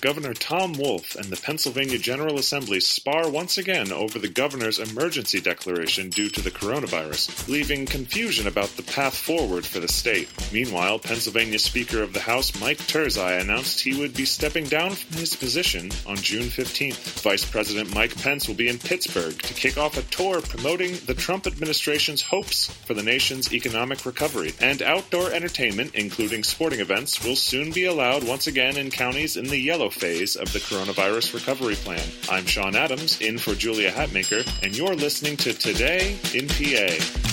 [0.00, 5.42] Governor Tom Wolf and the Pennsylvania General Assembly spar once again over the governor's emergency
[5.42, 10.28] declaration due to the coronavirus, leaving confusion about the path forward for the state.
[10.54, 15.18] Meanwhile, Pennsylvania Speaker of the House Mike Turzai announced he would be stepping down from
[15.18, 17.20] his position on June 15th.
[17.20, 21.14] Vice President Mike Pence will be in Pittsburgh to kick off a tour promoting the
[21.14, 24.54] Trump administration's hopes for the nation's economic recovery.
[24.62, 29.44] And outdoor entertainment, including sporting events, will soon be allowed once again in counties in
[29.44, 32.06] the yellow phase of the coronavirus recovery plan.
[32.30, 37.29] I'm Sean Adams, in for Julia Hatmaker, and you're listening to Today in PA.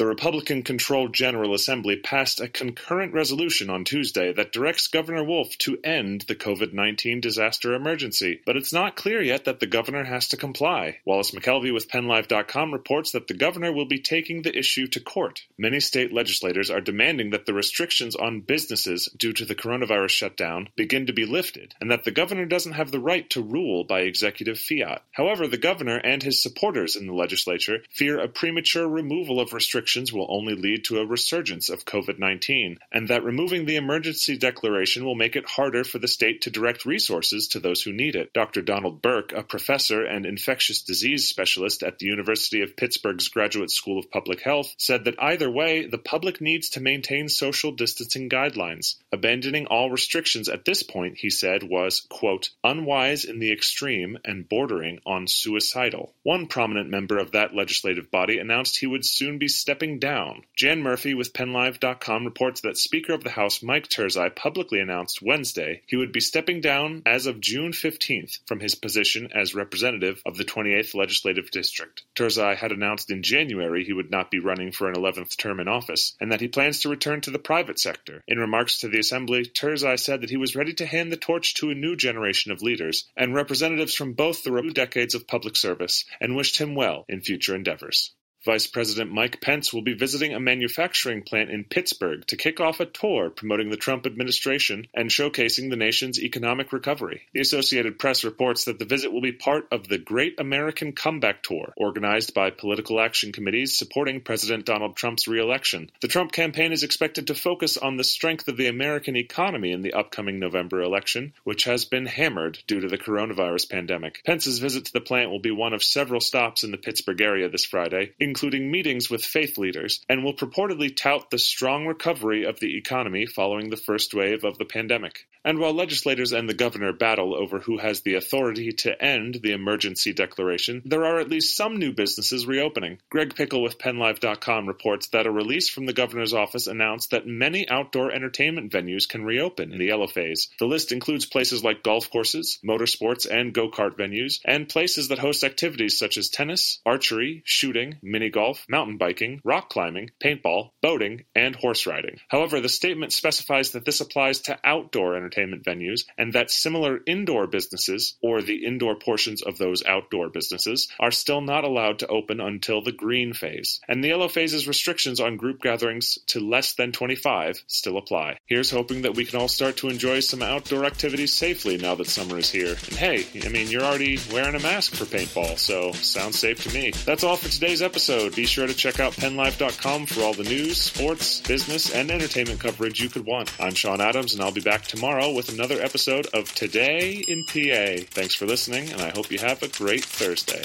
[0.00, 5.58] The Republican controlled General Assembly passed a concurrent resolution on Tuesday that directs Governor Wolf
[5.58, 10.04] to end the COVID 19 disaster emergency, but it's not clear yet that the governor
[10.04, 11.00] has to comply.
[11.04, 15.42] Wallace McKelvey with PennLive.com reports that the governor will be taking the issue to court.
[15.58, 20.70] Many state legislators are demanding that the restrictions on businesses due to the coronavirus shutdown
[20.76, 24.00] begin to be lifted, and that the governor doesn't have the right to rule by
[24.00, 25.02] executive fiat.
[25.12, 29.89] However, the governor and his supporters in the legislature fear a premature removal of restrictions
[29.90, 35.04] restrictions will only lead to a resurgence of COVID-19, and that removing the emergency declaration
[35.04, 38.32] will make it harder for the state to direct resources to those who need it.
[38.32, 38.62] Dr.
[38.62, 43.98] Donald Burke, a professor and infectious disease specialist at the University of Pittsburgh's Graduate School
[43.98, 48.94] of Public Health, said that either way, the public needs to maintain social distancing guidelines.
[49.10, 54.48] Abandoning all restrictions at this point, he said, was, quote, unwise in the extreme and
[54.48, 56.12] bordering on suicidal.
[56.22, 60.42] One prominent member of that legislative body announced he would soon be stepping stepping down.
[60.58, 65.80] Jan Murphy with PennLive.com reports that Speaker of the House Mike Turzai publicly announced Wednesday
[65.86, 70.36] he would be stepping down as of June 15th from his position as representative of
[70.36, 72.02] the 28th Legislative District.
[72.14, 75.66] Turzai had announced in January he would not be running for an 11th term in
[75.66, 78.22] office and that he plans to return to the private sector.
[78.28, 81.54] In remarks to the Assembly, Turzai said that he was ready to hand the torch
[81.54, 86.04] to a new generation of leaders and representatives from both the decades of public service
[86.20, 88.12] and wished him well in future endeavors.
[88.44, 92.80] Vice President Mike Pence will be visiting a manufacturing plant in Pittsburgh to kick off
[92.80, 97.22] a tour promoting the Trump administration and showcasing the nation's economic recovery.
[97.34, 101.42] The Associated Press reports that the visit will be part of the Great American Comeback
[101.42, 105.90] Tour, organized by political action committees supporting President Donald Trump's reelection.
[106.00, 109.82] The Trump campaign is expected to focus on the strength of the American economy in
[109.82, 114.22] the upcoming November election, which has been hammered due to the coronavirus pandemic.
[114.24, 117.50] Pence's visit to the plant will be one of several stops in the Pittsburgh area
[117.50, 122.60] this Friday, including meetings with faith leaders, and will purportedly tout the strong recovery of
[122.60, 125.26] the economy following the first wave of the pandemic.
[125.44, 129.52] And while legislators and the governor battle over who has the authority to end the
[129.52, 132.98] emergency declaration, there are at least some new businesses reopening.
[133.08, 137.68] Greg Pickle with PennLive.com reports that a release from the governor's office announced that many
[137.68, 140.50] outdoor entertainment venues can reopen in the yellow phase.
[140.58, 145.42] The list includes places like golf courses, motorsports and go-kart venues, and places that host
[145.42, 151.56] activities such as tennis, archery, shooting, mini golf, mountain biking, rock climbing, paintball, boating, and
[151.56, 152.18] horse riding.
[152.28, 157.00] However, the statement specifies that this applies to outdoor entertainment entertainment venues, and that similar
[157.06, 162.06] indoor businesses, or the indoor portions of those outdoor businesses, are still not allowed to
[162.08, 163.80] open until the green phase.
[163.88, 168.38] And the yellow phase's restrictions on group gatherings to less than 25 still apply.
[168.46, 172.06] Here's hoping that we can all start to enjoy some outdoor activities safely now that
[172.06, 172.70] summer is here.
[172.70, 176.74] And hey, I mean, you're already wearing a mask for paintball, so sounds safe to
[176.74, 176.92] me.
[177.04, 178.09] That's all for today's episode.
[178.10, 183.00] Be sure to check out pennlive.com for all the news, sports, business, and entertainment coverage
[183.00, 183.52] you could want.
[183.60, 188.04] I'm Sean Adams, and I'll be back tomorrow with another episode of Today in PA.
[188.10, 190.64] Thanks for listening, and I hope you have a great Thursday.